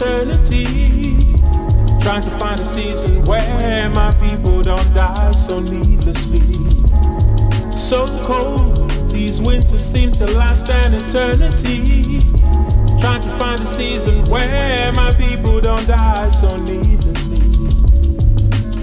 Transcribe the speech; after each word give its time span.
Eternity. 0.00 0.64
Trying 2.00 2.22
to 2.22 2.30
find 2.38 2.60
a 2.60 2.64
season 2.64 3.24
where 3.26 3.90
my 3.90 4.12
people 4.14 4.62
don't 4.62 4.94
die 4.94 5.30
so 5.32 5.58
needlessly. 5.60 6.40
So 7.72 8.06
cold, 8.22 8.90
these 9.10 9.42
winters 9.42 9.84
seem 9.84 10.12
to 10.12 10.26
last 10.36 10.70
an 10.70 10.94
eternity. 10.94 12.20
Trying 13.00 13.22
to 13.22 13.28
find 13.40 13.60
a 13.60 13.66
season 13.66 14.24
where 14.30 14.92
my 14.92 15.12
people 15.14 15.60
don't 15.60 15.86
die 15.88 16.30
so 16.30 16.56
needlessly. 16.58 17.38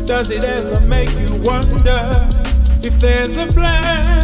Does 0.05 0.29
it 0.31 0.43
ever 0.43 0.81
make 0.81 1.11
you 1.11 1.41
wonder 1.43 2.27
if 2.83 2.99
there's 2.99 3.37
a 3.37 3.47
plan? 3.47 4.21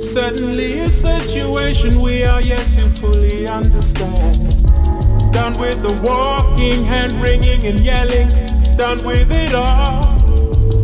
Suddenly, 0.00 0.80
a 0.80 0.88
situation 0.88 2.00
we 2.00 2.24
are 2.24 2.40
yet 2.40 2.64
to 2.72 2.88
fully 2.88 3.46
understand. 3.46 4.45
Done 5.36 5.60
with 5.60 5.82
the 5.82 5.92
walking, 6.02 6.82
hand 6.84 7.12
wringing, 7.20 7.62
and 7.66 7.80
yelling. 7.80 8.28
Done 8.78 9.04
with 9.04 9.30
it 9.30 9.54
all. 9.54 10.00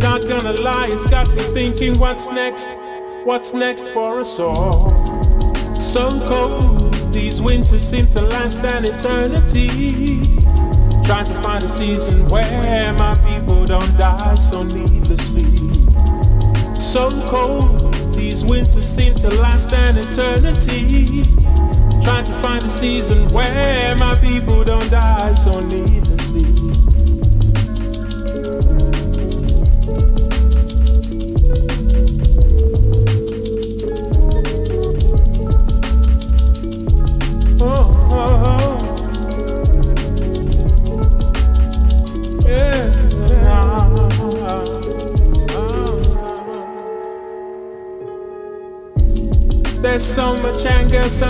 Not 0.01 0.29
gonna 0.29 0.53
lie, 0.61 0.89
it's 0.91 1.07
got 1.07 1.27
me 1.35 1.43
thinking 1.57 1.99
what's 1.99 2.29
next? 2.29 2.69
What's 3.25 3.55
next 3.55 3.89
for 3.89 4.21
us 4.21 4.39
all? 4.39 4.91
so 5.93 6.09
cold. 6.27 6.93
These 7.15 7.41
winters 7.41 7.83
seem 7.83 8.07
to 8.09 8.21
last 8.21 8.59
an 8.59 8.85
eternity. 8.85 9.69
Trying 11.05 11.25
to 11.25 11.35
find 11.43 11.65
a 11.65 11.69
season 11.69 12.29
where 12.29 12.93
my 12.93 13.15
people 13.31 13.65
don't 13.65 13.97
die 13.97 14.35
so 14.35 14.63
needlessly. 14.65 15.45
So 16.75 17.09
cold. 17.27 17.95
These 18.13 18.45
winters 18.45 18.87
seem 18.87 19.15
to 19.15 19.29
last 19.41 19.73
an 19.73 19.97
eternity. 19.97 21.42
Trying 22.03 22.25
to 22.25 22.33
find 22.43 22.63
a 22.65 22.69
season 22.69 23.29
where 23.33 23.95
my 23.97 24.15
people 24.17 24.65
don't 24.65 24.91
die 24.91 25.33
so 25.35 25.61
needlessly. 25.61 26.12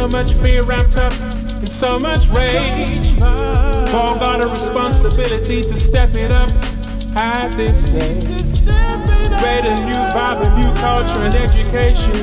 so 0.01 0.07
much 0.07 0.33
fear 0.33 0.63
wrapped 0.63 0.97
up 0.97 1.13
in 1.59 1.67
so 1.67 1.99
much 1.99 2.27
rage. 2.29 3.17
Paul 3.19 4.17
got 4.19 4.43
a 4.43 4.47
responsibility 4.47 5.61
to 5.61 5.77
step 5.77 6.13
it 6.15 6.31
up 6.31 6.49
at 7.15 7.49
this 7.57 7.85
stage. 7.85 8.23
Create 9.39 9.65
a 9.65 9.75
new 9.85 10.01
vibe, 10.13 10.41
a 10.41 10.49
new 10.57 10.73
culture 10.81 11.21
and 11.21 11.35
education 11.35 12.13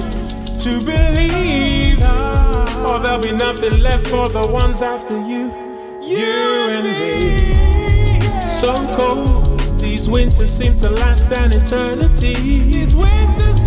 to 0.58 0.80
believe. 0.84 1.98
Or 2.88 2.98
there'll 2.98 3.22
be 3.22 3.32
nothing 3.32 3.80
left 3.80 4.08
for 4.08 4.28
the 4.28 4.46
ones 4.46 4.82
after 4.82 5.16
you, 5.16 5.52
you 6.02 6.26
and 6.70 6.84
me. 6.84 8.20
So 8.48 8.74
cold. 8.96 9.54
These 9.78 10.08
winters 10.08 10.50
seem 10.50 10.76
to 10.78 10.90
last 10.90 11.30
an 11.32 11.52
eternity. 11.52 12.34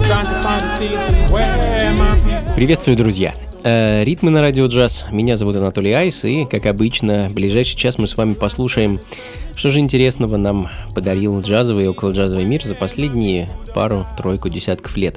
Trying 0.07 0.25
to 0.25 0.41
find 0.41 0.63
a 0.63 0.69
season 0.69 1.15
where 1.31 1.93
my 1.95 2.15
people. 2.19 2.53
Приветствую, 2.55 2.97
друзья! 2.97 3.33
Э, 3.64 4.02
ритмы 4.02 4.30
на 4.30 4.40
радио 4.40 4.66
джаз. 4.66 5.04
Меня 5.12 5.36
зовут 5.36 5.56
Анатолий 5.56 5.92
Айс, 5.92 6.24
и, 6.24 6.44
как 6.46 6.66
обычно, 6.66 7.28
в 7.28 7.34
ближайший 7.34 7.76
час 7.76 7.96
мы 7.96 8.08
с 8.08 8.16
вами 8.16 8.32
послушаем, 8.32 9.00
что 9.54 9.70
же 9.70 9.78
интересного 9.78 10.36
нам 10.36 10.68
подарил 10.96 11.38
джазовый 11.38 11.84
и 11.84 11.88
околоджазовый 11.88 12.44
мир 12.44 12.64
за 12.64 12.74
последние 12.74 13.48
пару-тройку 13.72 14.48
десятков 14.48 14.96
лет. 14.96 15.16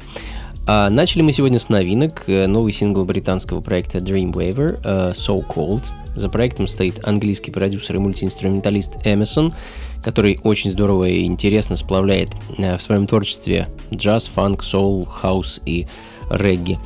А 0.67 0.91
начали 0.91 1.23
мы 1.23 1.31
сегодня 1.31 1.57
с 1.57 1.69
новинок. 1.69 2.25
Э, 2.27 2.45
новый 2.45 2.71
сингл 2.71 3.03
британского 3.03 3.61
проекта 3.61 3.97
Dreamweaver 3.97 4.81
uh, 4.83 5.11
So 5.13 5.43
Cold. 5.47 5.81
За 6.15 6.29
проектом 6.29 6.67
стоит 6.67 6.99
английский 7.03 7.51
продюсер 7.51 7.95
и 7.95 7.99
мультиинструменталист 7.99 9.05
Эмерсон, 9.05 9.53
который 10.03 10.39
очень 10.43 10.69
здорово 10.69 11.05
и 11.05 11.23
интересно 11.23 11.75
сплавляет 11.75 12.29
э, 12.59 12.77
в 12.77 12.81
своем 12.81 13.07
творчестве 13.07 13.67
джаз, 13.93 14.27
фанк, 14.27 14.61
соул, 14.61 15.05
хаус 15.05 15.61
и 15.65 15.87
регги. 16.29 16.77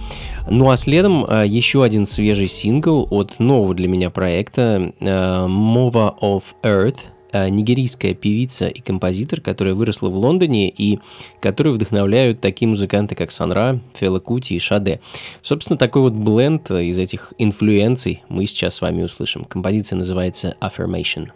Ну 0.51 0.71
а 0.71 0.77
следом 0.77 1.25
э, 1.25 1.45
еще 1.45 1.83
один 1.83 2.05
свежий 2.05 2.47
сингл 2.47 3.07
от 3.11 3.39
нового 3.39 3.75
для 3.75 3.87
меня 3.87 4.09
проекта 4.09 4.93
э, 4.99 5.05
Mova 5.05 6.17
of 6.19 6.43
Earth, 6.63 7.05
нигерийская 7.31 8.15
певица 8.15 8.67
и 8.67 8.81
композитор, 8.81 9.39
которая 9.39 9.75
выросла 9.75 10.09
в 10.09 10.15
Лондоне 10.15 10.67
и 10.67 10.97
которые 11.39 11.73
вдохновляют 11.73 12.41
такие 12.41 12.67
музыканты, 12.67 13.13
как 13.13 13.29
Sun 13.29 13.54
Ra, 13.54 13.79
Фела 13.93 14.19
Кути 14.19 14.55
и 14.55 14.59
Sade. 14.59 14.99
Собственно, 15.43 15.77
такой 15.77 16.01
вот 16.01 16.13
бленд 16.13 16.71
из 16.71 16.97
этих 16.97 17.33
инфлюенций 17.37 18.23
мы 18.29 18.47
сейчас 18.47 18.75
с 18.75 18.81
вами 18.81 19.03
услышим. 19.03 19.43
Композиция 19.43 19.97
называется 19.97 20.55
Affirmation. 20.59 21.27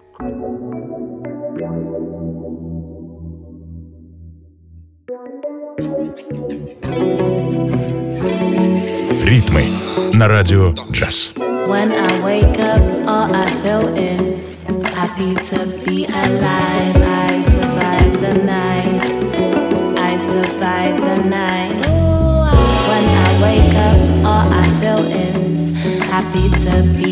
Ритмы 9.33 9.65
на 10.13 10.29
радио 10.29 10.75
джаз. 10.91 11.33
When 11.67 11.93
I 11.93 12.23
wake 12.23 12.59
up, 12.61 12.83
all 13.09 13.35
I 13.35 13.47
feel 13.63 13.89
is 13.97 14.65
happy 14.95 15.35
to 15.35 15.67
be 15.85 16.05
alive. 16.07 16.97
I 16.97 17.43
survived 17.43 18.21
the 18.21 18.35
night. 18.45 19.05
I 19.97 20.17
survived 20.19 21.03
the 21.03 21.25
night. 21.25 21.75
When 22.91 23.05
I 23.27 23.31
wake 23.43 23.75
up, 23.89 23.99
all 24.27 24.47
I 24.53 24.67
feel 24.81 25.05
is 25.07 25.83
happy 26.11 26.51
to 26.65 26.83
be 26.99 27.12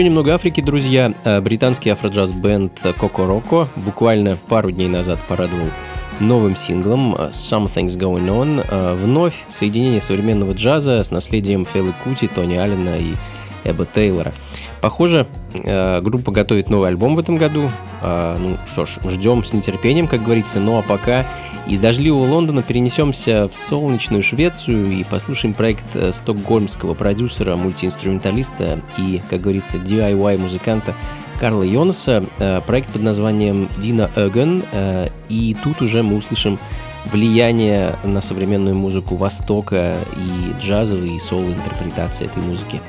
Еще 0.00 0.08
немного 0.08 0.32
Африки, 0.32 0.62
друзья. 0.62 1.12
Э, 1.24 1.42
британский 1.42 1.90
афроджаз-бенд 1.90 2.72
Коко 2.98 3.26
Роко 3.26 3.68
буквально 3.76 4.38
пару 4.48 4.70
дней 4.70 4.88
назад 4.88 5.18
порадовал 5.28 5.66
новым 6.20 6.56
синглом 6.56 7.14
э, 7.14 7.28
Something's 7.32 7.98
Going 7.98 8.26
On. 8.28 8.66
Э, 8.66 8.94
вновь 8.94 9.44
соединение 9.50 10.00
современного 10.00 10.54
джаза 10.54 11.02
с 11.02 11.10
наследием 11.10 11.66
Фелы 11.66 11.92
Кути, 12.02 12.28
Тони 12.28 12.54
Аллена 12.54 12.96
и 12.96 13.12
Эба 13.64 13.86
Тейлора. 13.86 14.32
Похоже, 14.80 15.26
э, 15.54 16.00
группа 16.00 16.32
готовит 16.32 16.70
новый 16.70 16.88
альбом 16.88 17.16
в 17.16 17.18
этом 17.18 17.36
году. 17.36 17.70
Ну 18.02 18.56
что 18.66 18.86
ж, 18.86 18.98
ждем 19.04 19.44
с 19.44 19.52
нетерпением, 19.52 20.08
как 20.08 20.22
говорится. 20.22 20.58
Ну 20.58 20.78
а 20.78 20.82
пока 20.82 21.26
из 21.66 21.78
дождливого 21.78 22.26
Лондона 22.26 22.62
перенесемся 22.62 23.46
в 23.46 23.54
солнечную 23.54 24.22
Швецию 24.22 24.90
и 24.90 25.04
послушаем 25.04 25.52
проект 25.52 25.84
стокгольмского 26.14 26.94
продюсера, 26.94 27.56
мультиинструменталиста 27.56 28.80
и, 28.96 29.20
как 29.28 29.42
говорится, 29.42 29.76
DIY-музыканта 29.76 30.94
Карла 31.40 31.62
Йонаса, 31.62 32.22
э, 32.38 32.60
проект 32.66 32.90
под 32.90 33.02
названием 33.02 33.70
Дина 33.78 34.10
Эген, 34.14 34.62
э, 34.72 35.08
и 35.30 35.56
тут 35.64 35.80
уже 35.80 36.02
мы 36.02 36.16
услышим 36.16 36.58
влияние 37.06 37.98
на 38.04 38.20
современную 38.20 38.76
музыку 38.76 39.16
Востока 39.16 39.96
и 40.18 40.52
джазовые 40.60 41.16
и 41.16 41.18
соло-интерпретации 41.18 42.26
этой 42.26 42.42
музыки. 42.42 42.82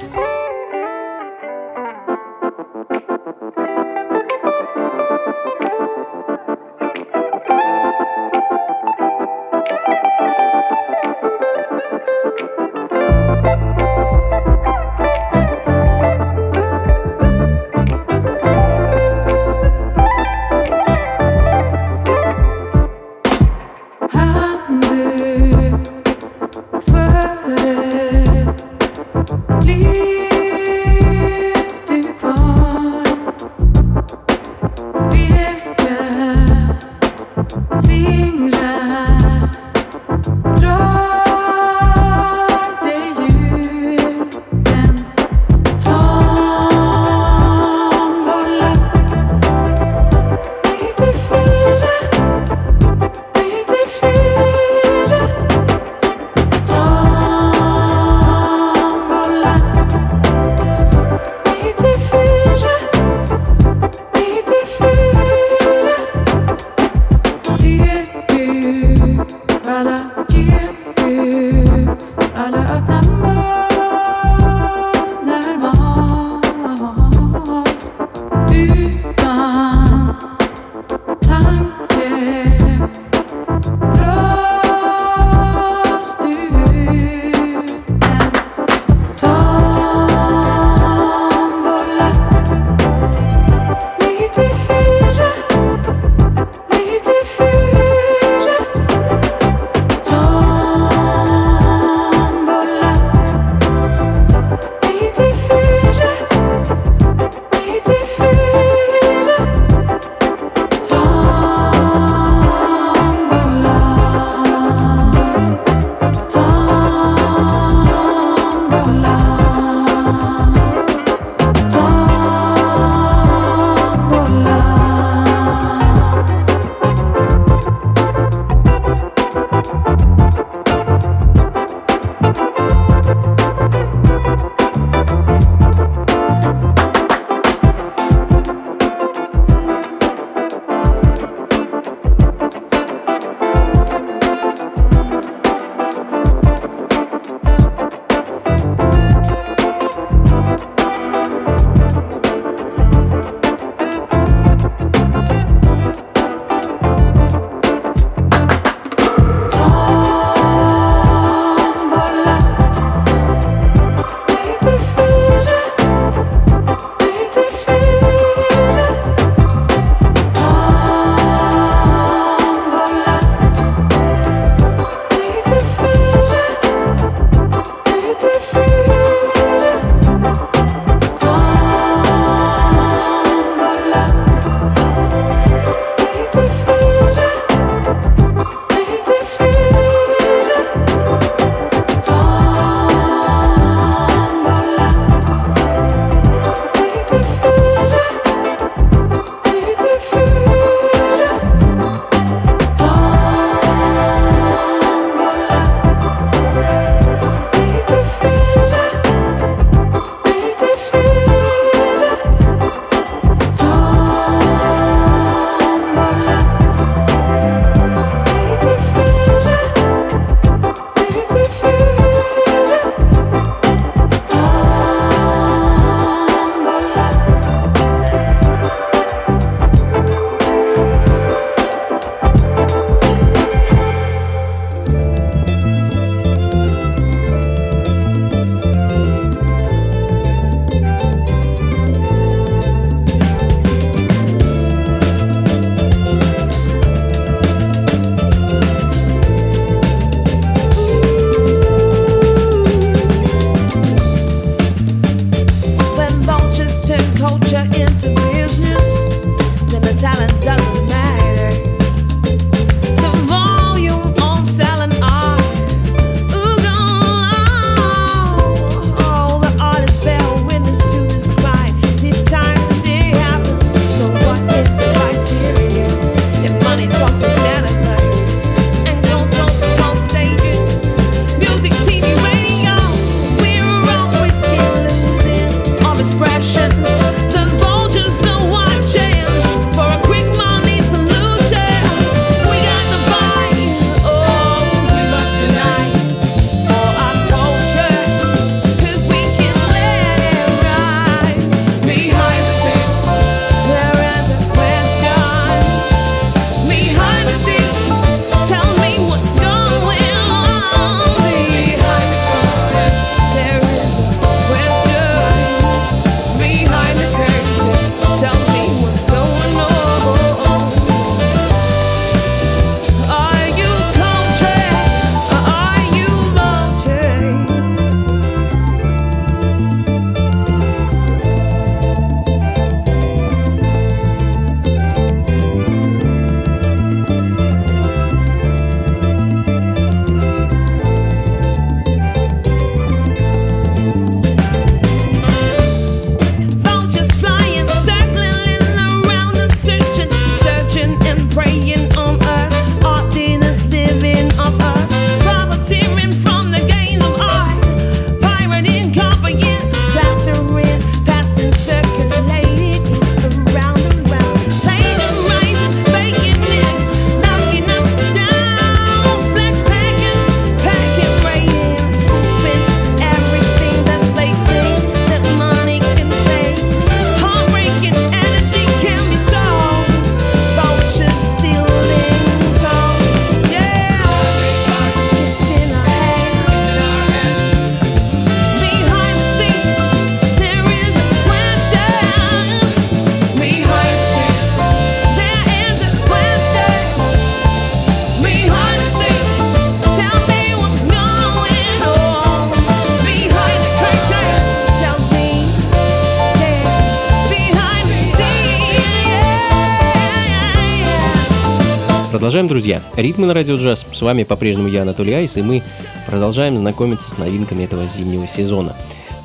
Продолжаем, 412.42 412.48
друзья. 412.48 412.82
Ритмы 412.96 413.28
на 413.28 413.36
радио 413.36 413.56
джаз. 413.58 413.86
С 413.92 414.02
вами 414.02 414.24
по-прежнему 414.24 414.68
я, 414.68 414.82
Анатолий 414.82 415.14
Айс, 415.14 415.38
и 415.38 415.44
мы 415.44 415.62
продолжаем 416.08 416.58
знакомиться 416.58 417.12
с 417.12 417.20
новинками 417.20 417.66
этого 417.66 417.88
зимнего 417.88 418.26
сезона. 418.26 418.76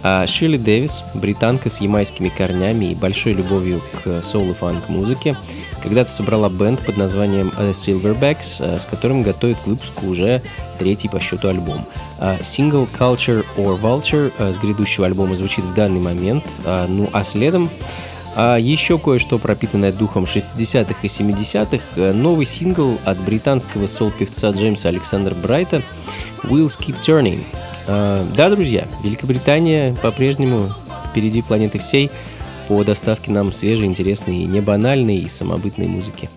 А 0.02 0.26
Шилли 0.26 0.58
Дэвис, 0.58 1.02
британка 1.14 1.70
с 1.70 1.80
ямайскими 1.80 2.28
корнями 2.28 2.92
и 2.92 2.94
большой 2.94 3.32
любовью 3.32 3.80
к 4.04 4.20
соул 4.20 4.50
и 4.50 4.52
фанк 4.52 4.90
музыке, 4.90 5.34
когда-то 5.82 6.10
собрала 6.10 6.50
бенд 6.50 6.84
под 6.84 6.98
названием 6.98 7.54
The 7.56 7.70
Silverbacks, 7.70 8.58
а, 8.60 8.78
с 8.78 8.84
которым 8.84 9.22
готовит 9.22 9.58
к 9.60 9.66
выпуску 9.66 10.08
уже 10.08 10.42
третий 10.78 11.08
по 11.08 11.18
счету 11.18 11.48
альбом. 11.48 11.86
А, 12.18 12.36
сингл 12.42 12.86
Culture 12.98 13.46
or 13.56 13.80
Vulture 13.80 14.30
а, 14.38 14.52
с 14.52 14.58
грядущего 14.58 15.06
альбома 15.06 15.36
звучит 15.36 15.64
в 15.64 15.72
данный 15.72 16.00
момент, 16.00 16.44
ну 16.66 17.08
а 17.14 17.24
следом 17.24 17.70
а 18.38 18.58
еще 18.58 18.98
кое-что 18.98 19.38
пропитанное 19.38 19.92
духом 19.92 20.24
60-х 20.24 20.94
и 21.02 21.06
70-х. 21.06 21.82
Э, 21.96 22.12
новый 22.12 22.44
сингл 22.44 22.98
от 23.06 23.18
британского 23.18 23.86
сол-певца 23.86 24.50
Джеймса 24.50 24.90
Александра 24.90 25.34
Брайта 25.34 25.80
«Wheels 26.42 26.78
Keep 26.78 26.96
Turning». 27.02 27.42
А, 27.86 28.26
да, 28.36 28.50
друзья, 28.50 28.86
Великобритания 29.02 29.96
по-прежнему 30.02 30.70
впереди 31.08 31.40
планеты 31.40 31.78
всей 31.78 32.10
по 32.68 32.84
доставке 32.84 33.30
нам 33.30 33.54
свежей, 33.54 33.86
интересной, 33.86 34.44
небанальной 34.44 35.16
и 35.16 35.28
самобытной 35.30 35.86
музыки. 35.86 36.28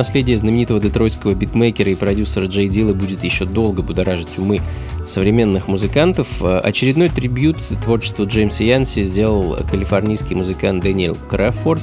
Наследие 0.00 0.38
знаменитого 0.38 0.80
детройтского 0.80 1.34
битмейкера 1.34 1.90
и 1.90 1.94
продюсера 1.94 2.46
Джей 2.46 2.68
Дилла 2.68 2.94
будет 2.94 3.22
еще 3.22 3.44
долго 3.44 3.82
будоражить 3.82 4.38
умы 4.38 4.62
современных 5.06 5.68
музыкантов. 5.68 6.42
Очередной 6.42 7.10
трибют 7.10 7.58
творчеству 7.84 8.26
Джеймса 8.26 8.64
Янси 8.64 9.04
сделал 9.04 9.58
калифорнийский 9.70 10.34
музыкант 10.34 10.82
Дэниел 10.82 11.18
Краффорд. 11.28 11.82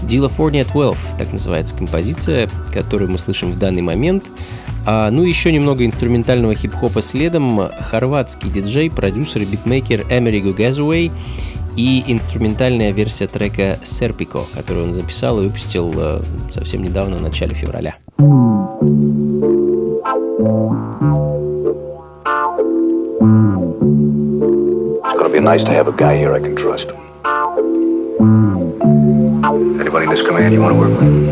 Dillafornia 0.00 0.66
12, 0.72 1.18
так 1.18 1.32
называется 1.32 1.76
композиция, 1.76 2.48
которую 2.72 3.10
мы 3.10 3.18
слышим 3.18 3.50
в 3.50 3.58
данный 3.58 3.82
момент. 3.82 4.24
А, 4.86 5.10
ну, 5.10 5.22
еще 5.22 5.52
немного 5.52 5.84
инструментального 5.84 6.54
хип-хопа 6.54 7.02
следом. 7.02 7.68
Хорватский 7.80 8.50
диджей, 8.50 8.90
продюсер 8.90 9.42
и 9.42 9.44
битмейкер 9.44 10.06
Эмериго 10.08 10.54
Газуэй 10.54 11.12
и 11.76 12.04
инструментальная 12.06 12.92
версия 12.92 13.26
трека 13.26 13.78
Serpico, 13.82 14.42
которую 14.54 14.88
он 14.88 14.94
записал 14.94 15.40
и 15.40 15.46
выпустил 15.46 15.92
э, 15.96 16.22
совсем 16.50 16.82
недавно, 16.82 17.16
в 17.16 17.22
начале 17.22 17.54
февраля. 17.54 17.96
Nice 25.40 25.64
to 25.64 25.72
have 25.72 25.88
a 25.88 25.92
guy 25.92 26.16
here 26.16 26.34
I 26.34 26.38
can 26.38 26.54
trust. 26.54 26.92
Anybody 29.80 30.04
in 30.04 30.10
this 30.10 30.22
command 30.22 30.52
you 30.52 30.60
want 30.60 30.74
to 30.74 30.78
work 30.78 30.90
with? 31.00 31.30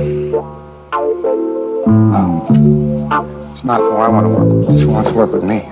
It's 3.53 3.65
not 3.65 3.81
who 3.81 3.97
I 3.97 4.09
want 4.09 4.25
to 4.25 4.31
work 4.31 4.49
with, 4.49 4.71
it's 4.71 4.83
who 4.83 4.91
wants 4.91 5.11
to 5.11 5.17
work 5.17 5.33
with 5.33 5.45
me. 5.45 5.69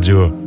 Радио 0.00 0.39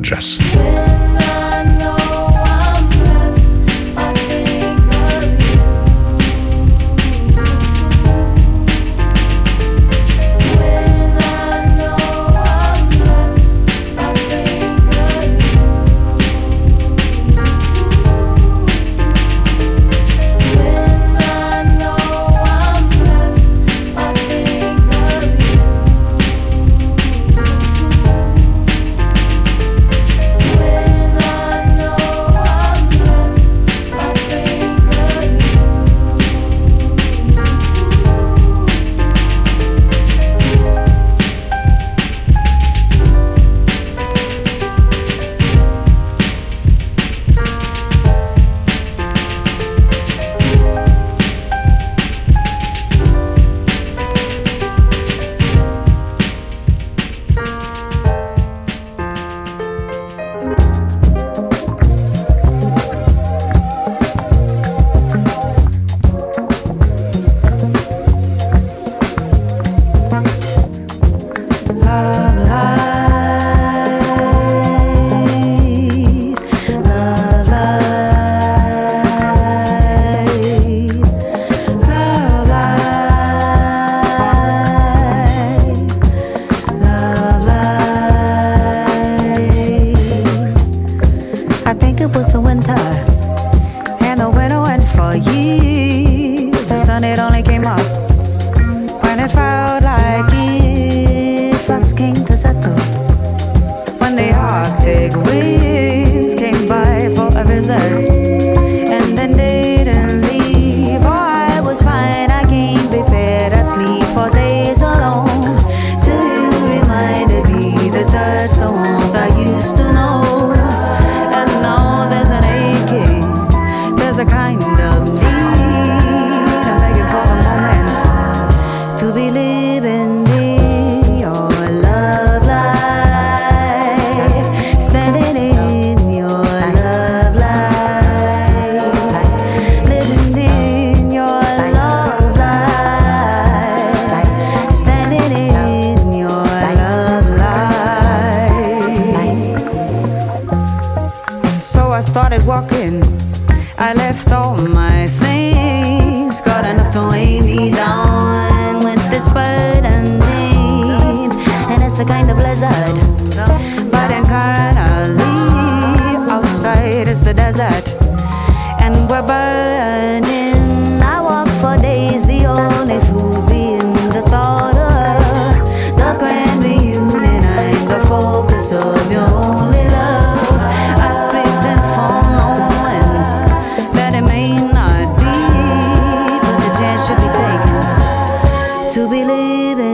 believe 189.13 189.77
in. 189.77 189.92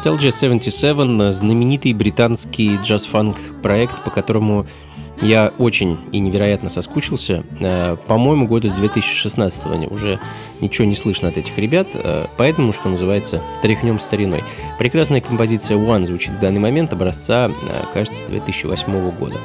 Nostalgia 0.00 0.30
77– 0.30 1.30
знаменитый 1.30 1.92
британский 1.92 2.78
джаз-фанк 2.82 3.36
проект, 3.62 4.02
по 4.02 4.10
которому 4.10 4.66
я 5.20 5.52
очень 5.58 5.98
и 6.10 6.20
невероятно 6.20 6.70
соскучился. 6.70 7.44
Э, 7.60 7.98
По-моему, 8.06 8.46
года 8.46 8.70
с 8.70 8.72
2016 8.72 9.66
-го 9.66 9.92
уже 9.92 10.18
ничего 10.62 10.86
не 10.86 10.94
слышно 10.94 11.28
от 11.28 11.36
этих 11.36 11.58
ребят, 11.58 11.86
э, 11.92 12.28
поэтому, 12.38 12.72
что 12.72 12.88
называется, 12.88 13.42
тряхнем 13.60 14.00
стариной. 14.00 14.42
Прекрасная 14.78 15.20
композиция 15.20 15.76
One 15.76 16.06
звучит 16.06 16.34
в 16.34 16.40
данный 16.40 16.60
момент, 16.60 16.94
образца, 16.94 17.50
э, 17.50 17.84
кажется, 17.92 18.24
2008 18.26 19.10
года. 19.10 19.36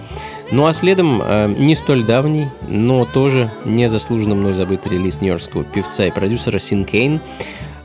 Ну 0.52 0.68
а 0.68 0.72
следом 0.72 1.22
не 1.58 1.76
столь 1.76 2.04
давний, 2.04 2.48
но 2.70 3.04
тоже 3.04 3.52
незаслуженно 3.66 4.36
мной 4.36 4.54
забытый 4.54 4.94
релиз 4.94 5.20
нью-йоркского 5.20 5.66
певца 5.66 6.06
и 6.06 6.12
продюсера 6.12 6.60
Син 6.60 6.86
Кейн 6.86 7.20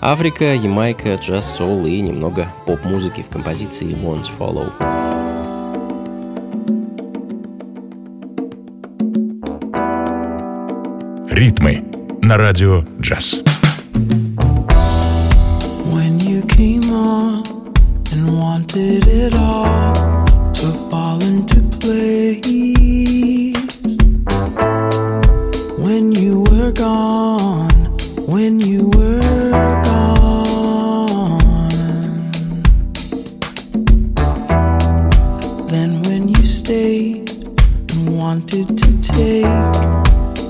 Африка, 0.03 0.55
Ямайка, 0.55 1.17
джаз, 1.17 1.57
соул 1.57 1.85
и 1.85 2.01
немного 2.01 2.51
поп-музыки 2.67 3.21
в 3.23 3.29
композиции 3.29 3.89
Won't 3.89 4.31
Follow. 4.39 4.73
Ритмы 11.31 11.85
на 12.23 12.39
радио 12.39 12.83
джаз. 12.99 13.43
When 15.93 16.19
you 16.21 16.47
came 16.47 16.91
on 16.91 17.45
and 18.11 18.39
wanted 18.39 19.07
it 19.07 19.35
all 19.35 19.95
to 20.55 20.73
fall 20.89 21.21
into 21.23 21.61
place. 21.79 22.41
When 25.77 26.13
you 26.13 26.45
were 26.45 26.73
gone, 26.73 27.95
when 28.27 28.61
you 28.61 28.90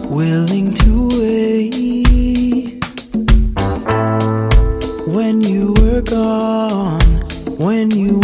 willing 0.09 0.73
to 0.75 1.09
wait. 1.09 2.85
When 5.07 5.41
you 5.41 5.75
were 5.81 6.03
gone, 6.03 7.01
when 7.59 7.91
you 7.91 8.20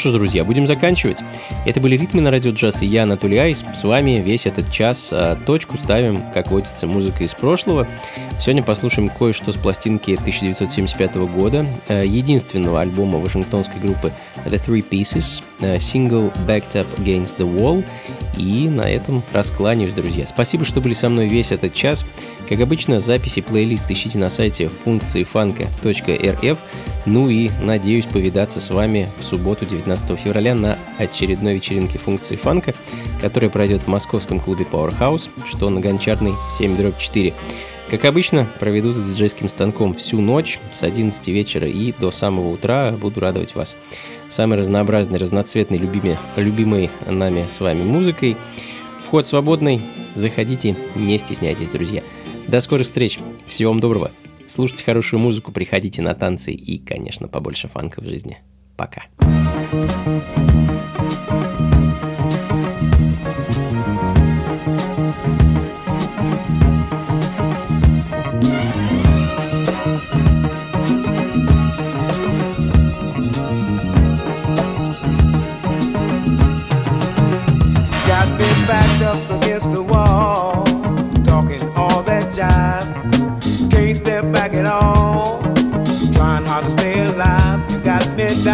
что 0.00 0.08
ж, 0.08 0.12
друзья, 0.14 0.44
будем 0.44 0.66
заканчивать. 0.66 1.22
Это 1.66 1.78
были 1.78 1.94
«Ритмы 1.96 2.22
на 2.22 2.30
радио 2.30 2.52
джаз» 2.52 2.80
и 2.80 2.86
я, 2.86 3.02
Анатолий 3.02 3.36
Айс. 3.36 3.62
С 3.74 3.84
вами 3.84 4.22
весь 4.24 4.46
этот 4.46 4.70
час 4.72 5.10
а, 5.12 5.36
точку 5.36 5.76
ставим, 5.76 6.22
как 6.32 6.50
водится, 6.50 6.86
музыка 6.86 7.22
из 7.22 7.34
прошлого. 7.34 7.86
Сегодня 8.38 8.62
послушаем 8.62 9.10
кое-что 9.10 9.52
с 9.52 9.56
пластинки 9.56 10.12
1975 10.12 11.16
года, 11.26 11.66
а, 11.88 12.02
единственного 12.02 12.80
альбома 12.80 13.18
вашингтонской 13.18 13.78
группы 13.78 14.10
The 14.46 14.56
Three 14.66 14.88
Pieces, 14.88 15.42
а, 15.60 15.78
сингл 15.78 16.32
«Backed 16.48 16.72
Up 16.72 16.86
Against 16.96 17.36
the 17.36 17.54
Wall». 17.54 17.84
И 18.38 18.70
на 18.70 18.90
этом 18.90 19.22
раскланяюсь, 19.32 19.92
друзья. 19.92 20.26
Спасибо, 20.26 20.64
что 20.64 20.80
были 20.80 20.94
со 20.94 21.10
мной 21.10 21.28
весь 21.28 21.52
этот 21.52 21.74
час. 21.74 22.06
Как 22.50 22.58
обычно, 22.62 22.98
записи 22.98 23.42
плейлист 23.42 23.88
ищите 23.92 24.18
на 24.18 24.28
сайте 24.28 24.68
функции 24.68 25.22
фанка.рф. 25.22 26.58
Ну 27.06 27.28
и 27.28 27.48
надеюсь 27.62 28.06
повидаться 28.06 28.60
с 28.60 28.70
вами 28.70 29.08
в 29.20 29.24
субботу 29.24 29.64
19 29.64 30.18
февраля 30.18 30.56
на 30.56 30.76
очередной 30.98 31.54
вечеринке 31.54 31.98
функции 31.98 32.34
фанка, 32.34 32.74
которая 33.20 33.50
пройдет 33.50 33.82
в 33.82 33.86
московском 33.86 34.40
клубе 34.40 34.66
Powerhouse, 34.68 35.30
что 35.46 35.70
на 35.70 35.80
Гончарной 35.80 36.34
7 36.50 36.92
4. 36.98 37.34
Как 37.88 38.04
обычно, 38.04 38.50
проведу 38.58 38.90
за 38.90 39.04
диджейским 39.04 39.46
станком 39.46 39.94
всю 39.94 40.20
ночь 40.20 40.58
с 40.72 40.82
11 40.82 41.28
вечера 41.28 41.68
и 41.68 41.92
до 41.92 42.10
самого 42.10 42.48
утра 42.48 42.90
буду 42.90 43.20
радовать 43.20 43.54
вас 43.54 43.76
самой 44.28 44.58
разнообразной, 44.58 45.20
разноцветной, 45.20 45.78
любимой, 45.78 46.18
любимой 46.34 46.90
нами 47.06 47.46
с 47.48 47.60
вами 47.60 47.84
музыкой. 47.84 48.36
Вход 49.04 49.24
свободный, 49.28 49.82
заходите, 50.14 50.76
не 50.96 51.16
стесняйтесь, 51.16 51.70
друзья. 51.70 52.02
До 52.50 52.60
скорых 52.60 52.84
встреч, 52.84 53.20
всего 53.46 53.70
вам 53.70 53.78
доброго. 53.78 54.10
Слушайте 54.48 54.82
хорошую 54.82 55.20
музыку, 55.20 55.52
приходите 55.52 56.02
на 56.02 56.14
танцы 56.14 56.50
и, 56.50 56.78
конечно, 56.78 57.28
побольше 57.28 57.68
фанка 57.68 58.00
в 58.00 58.04
жизни. 58.04 58.38
Пока. 58.76 59.04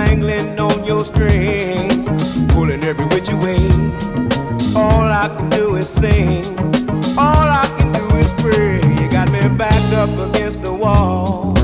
Dangling 0.07 0.59
on 0.59 0.85
your 0.85 1.05
string, 1.05 1.89
pulling 2.49 2.83
every 2.85 3.07
which 3.07 3.29
way. 3.45 3.69
All 4.77 5.07
I 5.23 5.29
can 5.37 5.49
do 5.51 5.77
is 5.77 5.89
sing. 5.89 6.45
All 7.19 7.49
I 7.63 7.67
can 7.77 7.93
do 7.93 8.17
is 8.17 8.33
pray. 8.35 8.77
You 8.99 9.09
got 9.11 9.31
me 9.31 9.41
backed 9.49 9.93
up 9.95 10.11
against 10.29 10.63
the 10.63 10.73
wall. 10.73 11.56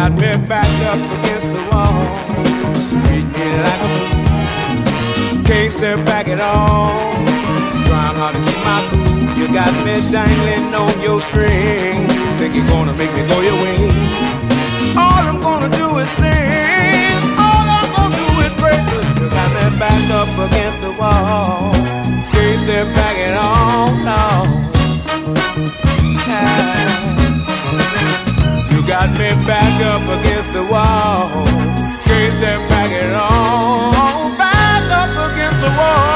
got 0.00 0.12
me 0.12 0.46
backed 0.46 0.82
up 0.90 1.00
against 1.18 1.48
the 1.52 1.60
wall. 1.68 2.00
Treat 3.04 3.26
me 3.36 3.46
like 3.66 3.80
a 3.86 3.90
fool. 3.96 5.44
Can't 5.44 5.72
step 5.72 5.98
back 6.06 6.26
at 6.26 6.40
all. 6.40 6.96
Trying 7.84 8.16
hard 8.16 8.34
to 8.34 8.40
keep 8.48 8.60
my 8.64 8.80
cool. 8.88 9.20
You 9.38 9.46
got 9.52 9.72
me 9.84 9.94
dangling 10.10 10.74
on 10.74 10.94
your 11.02 11.20
string. 11.20 12.08
Think 12.38 12.54
you're 12.56 12.66
gonna 12.68 12.94
make 12.94 13.12
me 13.12 13.28
go 13.28 13.42
your 13.42 13.58
way. 13.64 13.76
All 14.96 15.22
I'm 15.30 15.38
gonna 15.38 15.68
do 15.68 15.86
is 15.98 16.08
sing. 16.08 17.20
All 17.44 17.66
I'm 17.78 17.88
gonna 17.92 18.16
do 18.22 18.28
is 18.46 18.54
break. 18.62 18.80
You 19.20 19.28
got 19.28 19.48
me 19.52 19.64
backed 19.78 20.10
up 20.20 20.32
against 20.48 20.80
the 20.80 20.92
wall. 21.00 21.74
Can't 22.32 22.58
step 22.58 22.86
back 22.96 23.16
at 23.28 23.36
all. 23.36 23.92
No. 24.08 24.24
Yeah 26.26 26.89
got 28.90 29.10
me 29.12 29.30
backed 29.46 29.84
up 29.84 30.02
against 30.18 30.52
the 30.52 30.64
wall. 30.64 31.28
Can't 32.06 32.34
step 32.34 32.58
back 32.68 32.90
at 32.90 33.14
all. 33.14 34.36
Back 34.36 34.90
up 34.90 35.30
against 35.30 35.60
the 35.60 35.70
wall. 35.78 36.10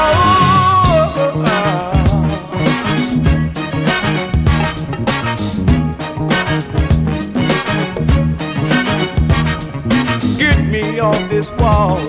on 10.99 11.27
this 11.29 11.51
wall. 11.51 12.01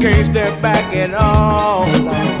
Can't 0.00 0.26
step 0.26 0.62
back 0.62 0.94
at 0.94 1.14
all. 1.14 2.33